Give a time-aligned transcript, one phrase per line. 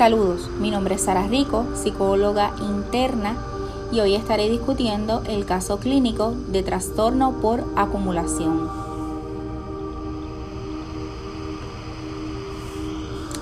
[0.00, 3.36] Saludos, mi nombre es Sara Rico, psicóloga interna
[3.92, 8.66] y hoy estaré discutiendo el caso clínico de trastorno por acumulación.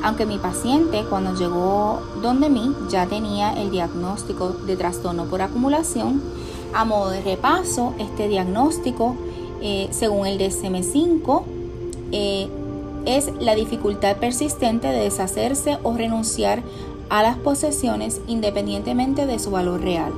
[0.03, 6.21] Aunque mi paciente cuando llegó donde mí ya tenía el diagnóstico de trastorno por acumulación,
[6.75, 9.15] a modo de repaso, este diagnóstico,
[9.63, 11.45] eh, según el DSM5,
[12.11, 12.49] eh,
[13.09, 16.63] es la dificultad persistente de deshacerse o renunciar
[17.09, 20.13] a las posesiones independientemente de su valor real.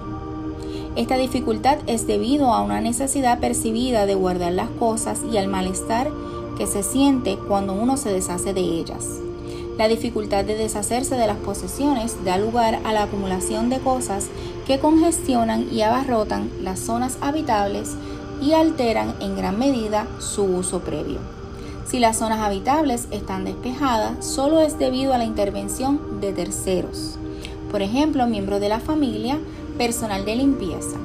[0.97, 6.11] Esta dificultad es debido a una necesidad percibida de guardar las cosas y al malestar
[6.59, 9.07] que se siente cuando uno se deshace de ellas.
[9.79, 14.27] La dificultad de deshacerse de las posesiones da lugar a la acumulación de cosas
[14.67, 17.93] que congestionan y abarrotan las zonas habitables
[18.43, 21.40] y alteran en gran medida su uso previo.
[21.91, 27.19] Si las zonas habitables están despejadas, solo es debido a la intervención de terceros,
[27.69, 29.41] por ejemplo, miembros de la familia,
[29.77, 30.99] personal de limpieza.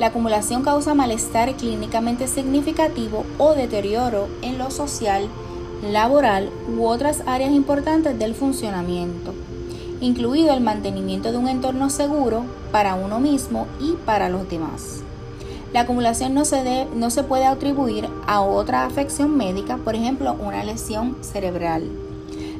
[0.00, 5.28] La acumulación causa malestar clínicamente significativo o deterioro en lo social,
[5.92, 9.32] laboral u otras áreas importantes del funcionamiento,
[10.00, 15.05] incluido el mantenimiento de un entorno seguro para uno mismo y para los demás.
[15.72, 20.64] La acumulación no se, no se puede atribuir a otra afección médica, por ejemplo, una
[20.64, 21.84] lesión cerebral.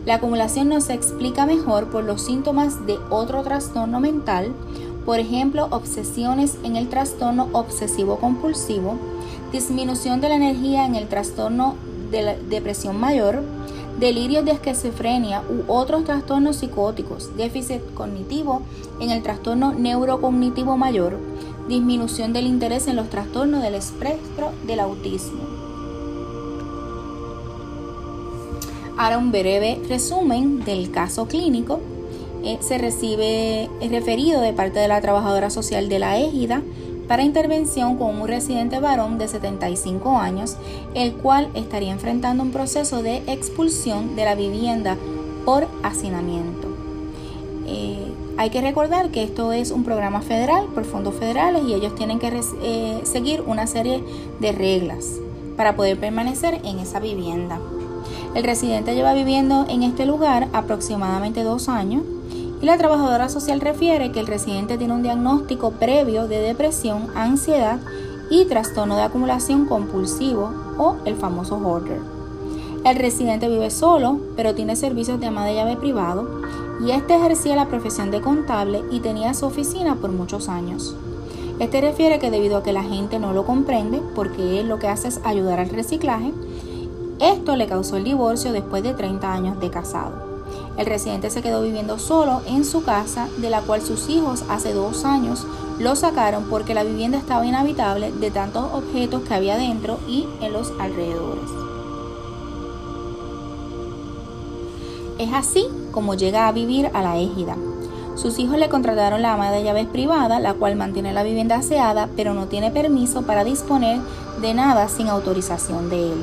[0.04, 4.52] La acumulación no se explica mejor por los síntomas de otro trastorno mental,
[5.04, 8.98] por ejemplo, obsesiones en el trastorno obsesivo-compulsivo,
[9.52, 11.76] disminución de la energía en el trastorno
[12.10, 13.42] de la depresión mayor,
[13.98, 18.62] delirios de esquizofrenia u otros trastornos psicóticos, déficit cognitivo
[19.00, 21.18] en el trastorno neurocognitivo mayor,
[21.68, 25.40] disminución del interés en los trastornos del espectro del autismo.
[28.96, 31.80] Ahora un breve resumen del caso clínico.
[32.44, 36.62] Eh, se recibe referido de parte de la trabajadora social de la égida
[37.08, 40.56] para intervención con un residente varón de 75 años,
[40.94, 44.96] el cual estaría enfrentando un proceso de expulsión de la vivienda
[45.44, 46.75] por hacinamiento.
[48.38, 52.18] Hay que recordar que esto es un programa federal por fondos federales y ellos tienen
[52.18, 52.30] que
[52.62, 54.04] eh, seguir una serie
[54.40, 55.06] de reglas
[55.56, 57.58] para poder permanecer en esa vivienda.
[58.34, 62.02] El residente lleva viviendo en este lugar aproximadamente dos años
[62.60, 67.78] y la trabajadora social refiere que el residente tiene un diagnóstico previo de depresión, ansiedad
[68.28, 72.00] y trastorno de acumulación compulsivo o el famoso hoarder.
[72.84, 76.28] El residente vive solo, pero tiene servicios de ama de llave privado
[76.84, 80.94] y este ejercía la profesión de contable y tenía su oficina por muchos años.
[81.58, 84.88] Este refiere que debido a que la gente no lo comprende, porque él lo que
[84.88, 86.32] hace es ayudar al reciclaje,
[87.18, 90.26] esto le causó el divorcio después de 30 años de casado.
[90.76, 94.74] El residente se quedó viviendo solo en su casa, de la cual sus hijos hace
[94.74, 95.46] dos años
[95.78, 100.52] lo sacaron porque la vivienda estaba inhabitable de tantos objetos que había dentro y en
[100.52, 101.50] los alrededores.
[105.18, 105.66] Es así
[105.96, 107.56] como llega a vivir a la égida.
[108.16, 112.10] Sus hijos le contrataron la ama de llaves privada, la cual mantiene la vivienda aseada,
[112.14, 113.98] pero no tiene permiso para disponer
[114.42, 116.18] de nada sin autorización de él.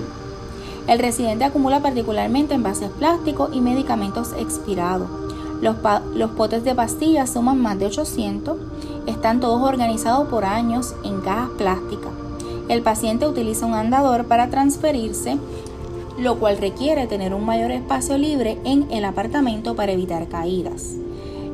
[0.85, 5.09] El residente acumula particularmente envases plásticos y medicamentos expirados.
[5.59, 5.77] Los,
[6.13, 8.55] los, potes de pastillas suman más de 800,
[9.07, 12.11] están todos organizados por años en cajas plásticas.
[12.69, 15.39] El paciente utiliza un andador para transferirse
[16.17, 20.95] lo cual requiere tener un mayor espacio libre en el apartamento para evitar caídas.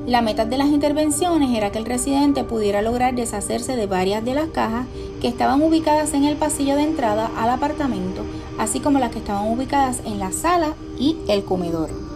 [0.06, 4.34] La meta de las intervenciones era que el residente pudiera lograr deshacerse de varias de
[4.34, 4.88] las cajas
[5.22, 8.24] que estaban ubicadas en el pasillo de entrada al apartamento,
[8.58, 12.09] así como las que estaban ubicadas en la sala y el comedor.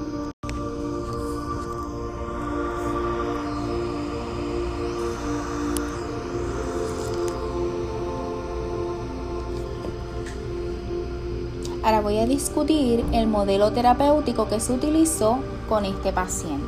[12.04, 15.38] Voy a discutir el modelo terapéutico que se utilizó
[15.70, 16.68] con este paciente.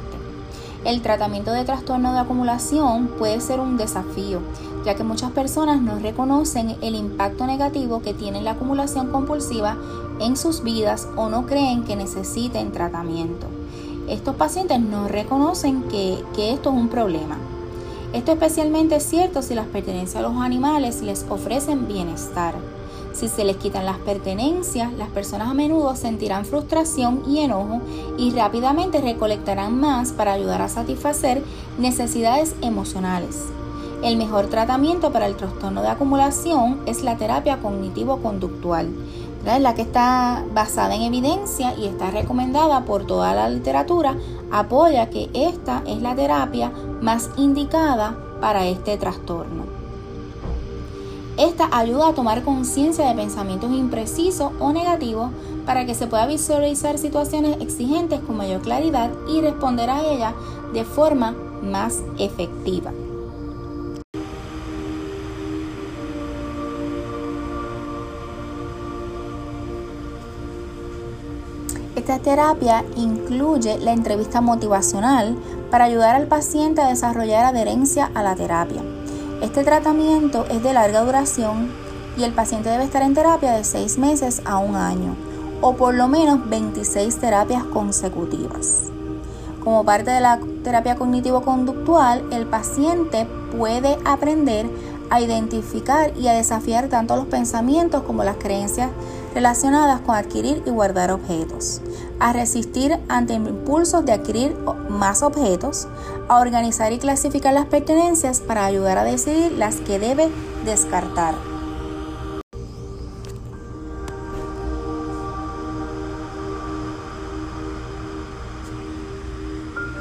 [0.86, 4.40] El tratamiento de trastorno de acumulación puede ser un desafío,
[4.86, 9.78] ya que muchas personas no reconocen el impacto negativo que tiene la acumulación compulsiva
[10.22, 13.48] en sus vidas o no creen que necesiten tratamiento.
[14.08, 17.38] Estos pacientes no reconocen que, que esto es un problema.
[18.14, 22.54] Esto especialmente es cierto si las pertenencias a los animales les ofrecen bienestar.
[23.16, 27.80] Si se les quitan las pertenencias, las personas a menudo sentirán frustración y enojo
[28.18, 31.42] y rápidamente recolectarán más para ayudar a satisfacer
[31.78, 33.46] necesidades emocionales.
[34.04, 38.90] El mejor tratamiento para el trastorno de acumulación es la terapia cognitivo-conductual,
[39.46, 44.18] la que está basada en evidencia y está recomendada por toda la literatura,
[44.52, 46.70] apoya que esta es la terapia
[47.00, 49.65] más indicada para este trastorno.
[51.38, 55.32] Esta ayuda a tomar conciencia de pensamientos imprecisos o negativos
[55.66, 60.34] para que se pueda visualizar situaciones exigentes con mayor claridad y responder a ellas
[60.74, 62.94] de forma más efectiva.
[71.98, 75.36] Esta terapia incluye la entrevista motivacional
[75.70, 78.94] para ayudar al paciente a desarrollar adherencia a la terapia.
[79.45, 81.69] Este tratamiento es de larga duración
[82.18, 85.15] y el paciente debe estar en terapia de 6 meses a un año
[85.62, 88.86] o por lo menos 26 terapias consecutivas.
[89.63, 94.68] Como parte de la terapia cognitivo-conductual, el paciente puede aprender
[95.12, 98.89] a identificar y a desafiar tanto los pensamientos como las creencias
[99.36, 101.81] relacionadas con adquirir y guardar objetos,
[102.19, 104.57] a resistir ante impulsos de adquirir
[104.89, 105.88] más objetos,
[106.27, 110.30] a organizar y clasificar las pertenencias para ayudar a decidir las que debe
[110.66, 111.36] descartar.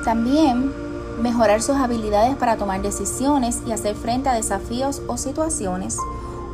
[0.05, 0.73] También
[1.21, 5.97] mejorar sus habilidades para tomar decisiones y hacer frente a desafíos o situaciones,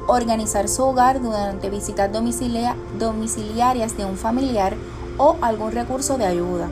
[0.06, 4.76] organizar su hogar durante visitas domiciliarias de un familiar
[5.18, 6.68] o algún recurso de ayuda,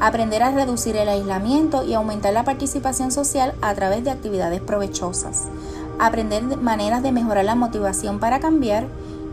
[0.00, 5.44] aprender a reducir el aislamiento y aumentar la participación social a través de actividades provechosas,
[5.98, 8.86] aprender maneras de mejorar la motivación para cambiar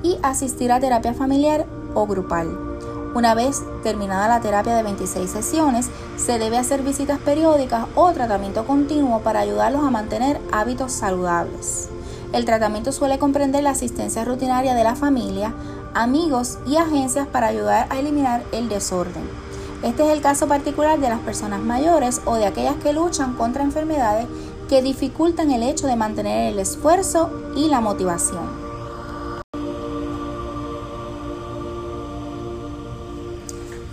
[0.03, 1.65] y asistir a terapia familiar
[1.95, 2.67] o grupal.
[3.15, 8.67] Una vez terminada la terapia de 26 sesiones, se debe hacer visitas periódicas o tratamiento
[8.67, 11.89] continuo para ayudarlos a mantener hábitos saludables.
[12.33, 15.53] El tratamiento suele comprender la asistencia rutinaria de la familia,
[15.93, 19.46] amigos y agencias para ayudar a eliminar el desorden.
[19.83, 23.63] Este es el caso particular de las personas mayores o de aquellas que luchan contra
[23.63, 24.25] enfermedades
[24.67, 28.67] que dificultan el hecho de mantener el esfuerzo y la motivación.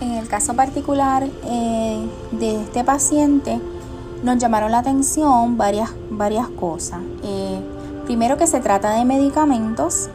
[0.01, 3.61] En el caso particular eh, de este paciente,
[4.23, 6.99] nos llamaron la atención varias, varias cosas.
[7.23, 7.59] Eh,
[8.05, 10.09] primero que se trata de medicamentos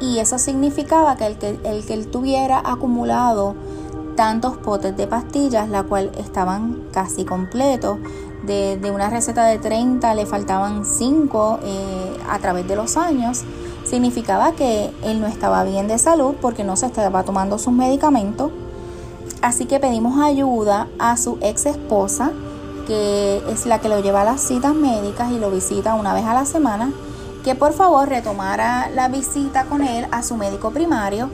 [0.00, 3.56] y eso significaba que el, que el que él tuviera acumulado
[4.18, 7.98] tantos potes de pastillas, la cual estaban casi completos,
[8.44, 13.44] de, una receta de 30 le faltaban 5 eh, a través de los años,
[13.84, 18.50] significaba que él no estaba bien de salud porque no se estaba tomando sus medicamentos.
[19.40, 22.32] Así que pedimos ayuda a su ex esposa,
[22.88, 26.24] que es la que lo lleva a las citas médicas y lo visita una vez
[26.24, 26.90] a la semana,
[27.44, 31.30] que por favor retomara la visita con él a su médico primario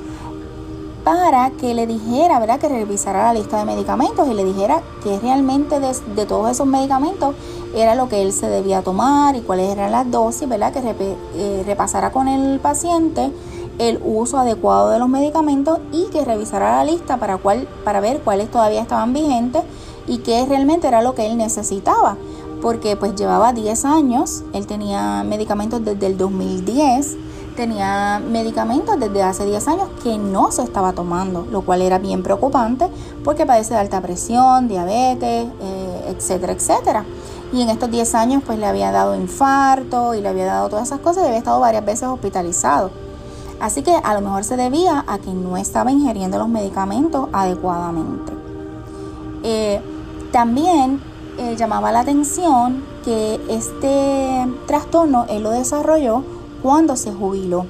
[1.05, 2.59] para que le dijera, ¿verdad?
[2.59, 7.35] Que revisara la lista de medicamentos y le dijera que realmente de, todos esos medicamentos
[7.77, 10.73] era lo que él se debía tomar y cuáles eran las dosis, ¿verdad?
[10.73, 13.31] Que eh, repasara con el paciente
[13.79, 18.21] el uso adecuado de los medicamentos y que revisara la lista para, cuál, para ver
[18.21, 19.62] cuáles todavía estaban vigentes
[20.06, 22.17] y qué realmente era lo que él necesitaba.
[22.63, 27.17] Porque pues llevaba 10 años, él tenía medicamentos desde el 2010,
[27.55, 32.23] tenía medicamentos desde hace 10 años que no se estaba tomando, lo cual era bien
[32.23, 32.89] preocupante
[33.25, 37.05] porque padece de alta presión, diabetes, eh, etcétera, etcétera.
[37.53, 40.89] Y en estos 10 años pues le había dado infarto y le había dado todas
[40.89, 42.91] esas cosas y había estado varias veces hospitalizado.
[43.61, 48.32] Así que a lo mejor se debía a que no estaba ingiriendo los medicamentos adecuadamente.
[49.43, 49.81] Eh,
[50.32, 51.01] también
[51.39, 56.25] eh, llamaba la atención que este trastorno él lo desarrolló
[56.65, 57.67] cuando se jubiló.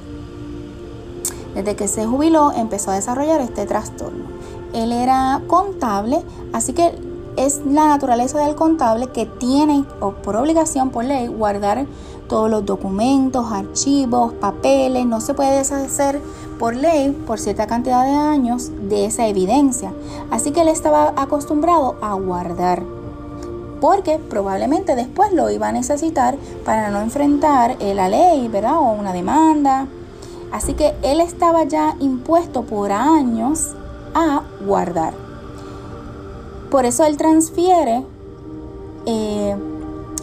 [1.53, 4.27] Desde que se jubiló empezó a desarrollar este trastorno.
[4.73, 6.23] Él era contable,
[6.53, 6.95] así que
[7.37, 9.85] es la naturaleza del contable que tiene
[10.23, 11.87] por obligación, por ley, guardar
[12.29, 16.21] todos los documentos, archivos, papeles, no se puede deshacer
[16.61, 19.93] por ley por cierta cantidad de años de esa evidencia.
[20.31, 22.85] Así que él estaba acostumbrado a guardar,
[23.85, 28.79] porque probablemente después lo iba a necesitar para no enfrentar la ley, ¿verdad?
[28.79, 29.89] O una demanda.
[30.51, 33.75] Así que él estaba ya impuesto por años
[34.15, 35.13] a guardar.
[36.71, 38.07] Por eso él transfiere
[39.05, 39.55] eh,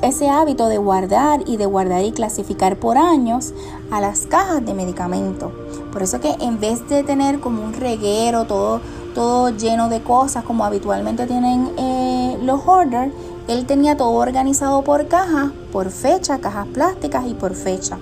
[0.01, 3.53] ese hábito de guardar y de guardar y clasificar por años
[3.91, 5.51] a las cajas de medicamento.
[5.93, 8.81] Por eso que en vez de tener como un reguero todo,
[9.13, 13.11] todo lleno de cosas como habitualmente tienen eh, los hoarders,
[13.47, 17.97] él tenía todo organizado por cajas, por fecha, cajas plásticas y por fecha.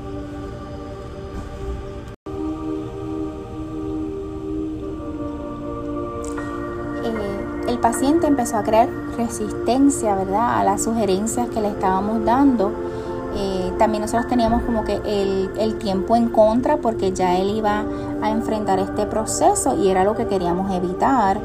[7.03, 10.59] eh, el paciente empezó a crear resistencia, ¿verdad?
[10.59, 12.71] A las sugerencias que le estábamos dando.
[13.35, 17.85] Eh, también nosotros teníamos como que el, tiempo en contra porque ya él iba
[18.21, 21.39] a enfrentar este proceso y era lo que queríamos evitar.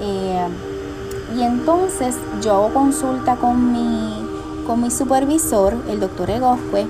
[0.00, 0.46] Eh,
[1.36, 4.24] y entonces yo consulta con mi,
[4.66, 6.86] con mi supervisor, el doctor Egosque,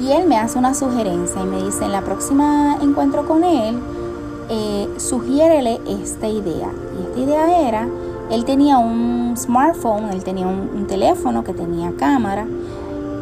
[0.00, 3.78] y él me hace una sugerencia y me dice, en la próxima encuentro con él,
[4.48, 6.70] eh, sugiérele esta idea.
[6.98, 7.88] Y esta idea era,
[8.30, 12.46] él tenía un smartphone, él tenía un, teléfono que tenía cámara,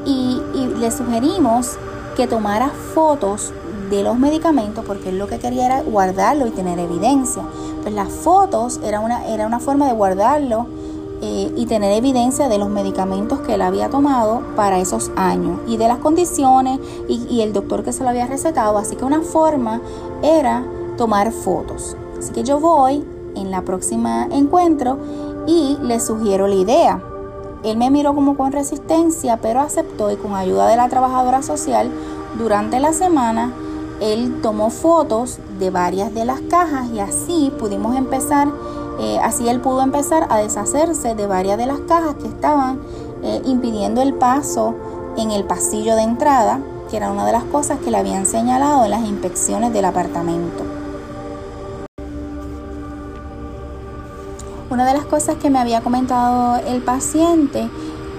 [0.05, 0.41] y,
[0.79, 1.77] le sugerimos
[2.17, 3.53] que tomara fotos
[3.91, 7.43] de los medicamentos porque él lo que quería era guardarlo y tener evidencia.
[7.83, 10.67] Pues las fotos era una, era una forma de guardarlo
[11.23, 15.79] eh, y tener evidencia de los medicamentos que él había tomado para esos años y
[15.79, 16.79] de las condiciones
[17.09, 18.77] y, el doctor que se lo había recetado.
[18.77, 19.81] Así que una forma
[20.23, 20.65] era
[20.99, 21.97] tomar fotos.
[22.19, 24.99] Así que yo voy en la próxima encuentro
[25.47, 27.03] y le sugiero la idea.
[27.63, 31.91] Él me miró como con resistencia, pero aceptó y con ayuda de la trabajadora social
[32.39, 33.55] durante la semana
[34.01, 38.49] él tomó fotos de varias de las cajas y así pudimos empezar,
[39.01, 42.81] eh, así él pudo empezar a deshacerse de varias de las cajas que estaban
[43.23, 44.75] eh, impidiendo el paso
[45.17, 46.61] en el pasillo de entrada,
[46.91, 50.63] que era una de las cosas que le habían señalado en las inspecciones del apartamento.
[54.69, 57.71] Una de las cosas que me había comentado el paciente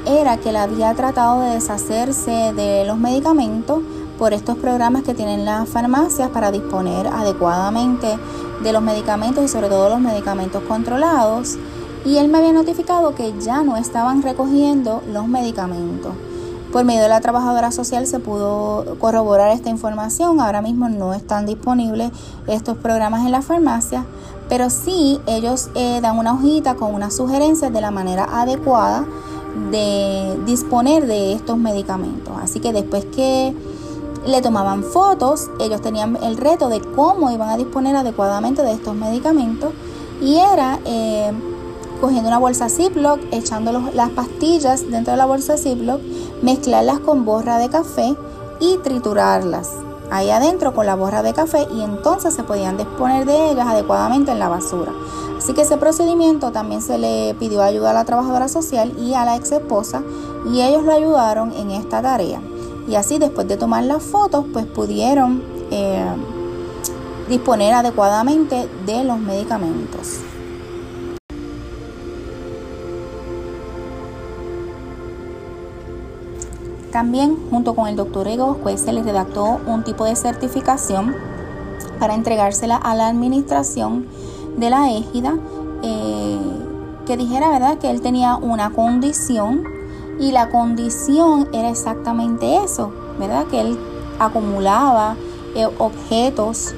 [0.06, 3.82] era que le había tratado de deshacerse de los medicamentos
[4.18, 8.18] por estos programas que tienen las farmacias para disponer adecuadamente
[8.64, 11.58] de los medicamentos y sobre todo los medicamentos controlados.
[12.06, 16.14] Y él me había notificado que ya no estaban recogiendo los medicamentos.
[16.72, 20.40] Por medio de la trabajadora social se pudo corroborar esta información.
[20.40, 22.12] Ahora mismo no están disponibles
[22.48, 24.04] estos programas en las farmacias,
[24.50, 29.06] pero sí ellos eh, dan una hojita con unas sugerencias de la manera adecuada
[29.72, 32.34] de disponer de estos medicamentos.
[32.42, 33.56] Así que después que
[34.28, 38.96] le tomaban fotos, ellos tenían el reto de cómo iban a disponer adecuadamente de estos
[38.96, 39.72] medicamentos
[40.22, 41.32] y era eh,
[42.02, 46.02] cogiendo una bolsa Ziploc, echando las pastillas dentro de la bolsa Ziploc,
[46.42, 48.16] mezclarlas con borra de café
[48.60, 49.72] y triturarlas
[50.12, 54.32] ahí adentro con la borra de café y entonces se podían disponer de ellas adecuadamente
[54.32, 54.92] en la basura.
[55.38, 59.26] Así que ese procedimiento también se le pidió ayuda a la trabajadora social y a
[59.26, 60.02] la ex esposa
[60.52, 62.42] y ellos lo ayudaron en esta tarea.
[62.88, 66.06] Y así después de tomar las fotos, pues pudieron eh,
[67.28, 70.22] disponer adecuadamente de los medicamentos.
[76.92, 81.16] También, junto con el doctor Ego, pues se le redactó un tipo de certificación
[82.00, 84.08] para entregársela a la administración
[84.56, 85.38] de la égida
[85.84, 86.40] eh,
[87.06, 89.77] que dijera, ¿verdad?, que él tenía una condición
[90.20, 93.46] y la condición era exactamente eso, ¿verdad?
[93.48, 93.78] Que él
[94.20, 95.16] acumulaba
[95.56, 96.74] eh, objetos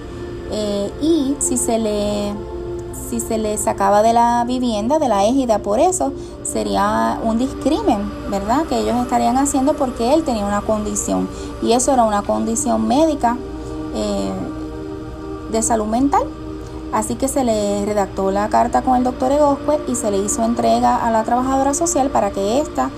[0.52, 2.34] eh, y si se le
[3.10, 8.12] si se le sacaba de la vivienda, de la égida por eso, sería un discrimen,
[8.30, 8.66] ¿verdad?
[8.68, 11.28] Que ellos estarían haciendo porque él tenía una condición.
[11.64, 13.36] Y eso era una condición médica
[13.96, 14.32] eh,
[15.52, 16.22] de salud mental.
[16.94, 20.44] Así que se le redactó la carta con el doctor Egosque y se le hizo
[20.44, 22.92] entrega a la trabajadora social para que ésta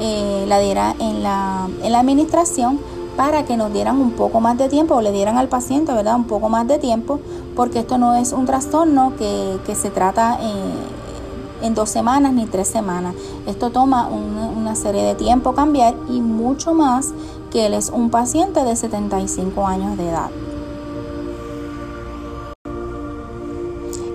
[0.00, 2.78] eh, la diera en la, en la administración
[3.16, 6.16] para que nos dieran un poco más de tiempo o le dieran al paciente, ¿verdad?
[6.16, 7.18] Un poco más de tiempo,
[7.54, 12.68] porque esto no es un trastorno que, se trata eh, en dos semanas ni tres
[12.68, 13.14] semanas.
[13.46, 17.12] Esto toma una, serie de tiempo cambiar y mucho más
[17.50, 20.30] que él es un paciente de 75 años de edad.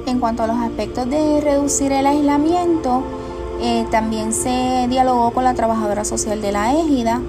[0.05, 3.01] En cuanto a los aspectos de reducir el aislamiento,
[3.61, 7.21] eh, también se dialogó con la trabajadora social de la égida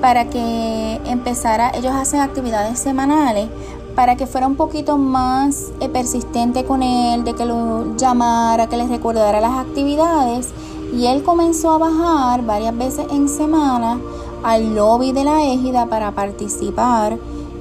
[0.00, 3.48] para que empezara, ellos hacen actividades semanales,
[3.94, 8.76] para que fuera un poquito más eh, persistente con él, de que lo llamara, que
[8.76, 10.48] les recordara las actividades.
[10.92, 13.98] Y él comenzó a bajar varias veces en semana
[14.42, 17.16] al lobby de la égida para participar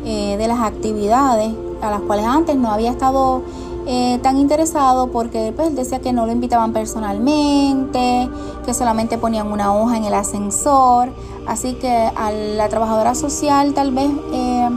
[0.05, 3.41] eh, de las actividades a las cuales antes no había estado
[3.85, 8.29] eh, tan interesado porque pues, decía que no lo invitaban personalmente,
[8.65, 11.09] que solamente ponían una hoja en el ascensor.
[11.45, 14.69] Así que a la trabajadora social tal vez eh,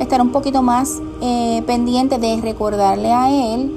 [0.00, 3.76] estar un poquito más eh, pendiente de recordarle a él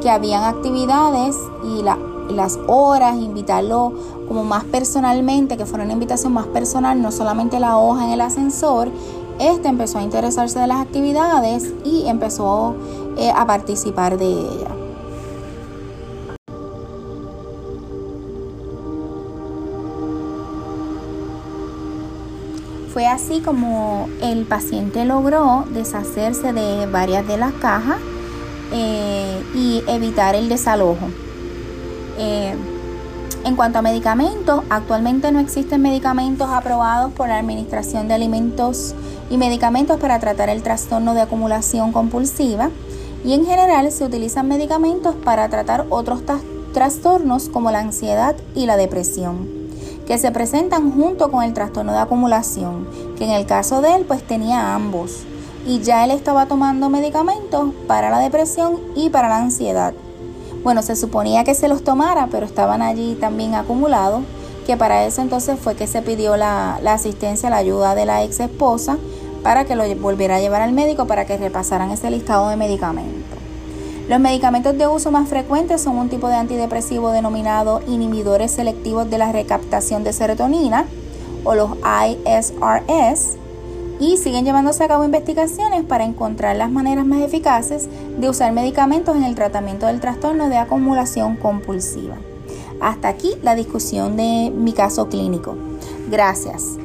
[0.00, 3.92] que habían actividades y las horas, invitarlo
[4.28, 8.20] como más personalmente, que fuera una invitación más personal, no solamente la hoja en el
[8.20, 8.88] ascensor
[9.38, 12.74] este empezó a interesarse de las actividades y empezó
[13.16, 14.72] eh, a participar de ellas.
[22.92, 27.96] Fue así como el paciente logró deshacerse de varias de las cajas
[28.70, 31.08] eh, y evitar el desalojo.
[32.18, 32.54] Eh,
[33.44, 38.94] en cuanto a medicamentos, actualmente no existen medicamentos aprobados por la Administración de Alimentos
[39.30, 42.70] y Medicamentos para tratar el trastorno de acumulación compulsiva
[43.24, 46.22] y en general se utilizan medicamentos para tratar otros
[46.72, 49.48] trastornos como la ansiedad y la depresión,
[50.06, 52.86] que se presentan junto con el trastorno de acumulación,
[53.18, 55.24] que en el caso de él pues tenía ambos
[55.66, 59.94] y ya él estaba tomando medicamentos para la depresión y para la ansiedad.
[60.62, 64.22] Bueno, se suponía que se los tomara, pero estaban allí también acumulados,
[64.64, 68.38] que para eso entonces fue que se pidió la, asistencia, la ayuda de la ex
[68.38, 68.96] esposa
[69.42, 73.38] para que lo volviera a llevar al médico para que repasaran ese listado de medicamentos.
[74.08, 79.18] Los medicamentos de uso más frecuentes son un tipo de antidepresivo denominado inhibidores selectivos de
[79.18, 80.86] la recaptación de serotonina
[81.42, 81.70] o los
[82.06, 83.41] ISRS
[84.02, 89.14] y siguen llevándose a cabo investigaciones para encontrar las maneras más eficaces de usar medicamentos
[89.14, 92.16] en el tratamiento del trastorno de acumulación compulsiva.
[92.80, 95.54] Hasta aquí la discusión de mi caso clínico.
[96.10, 96.78] Gracias.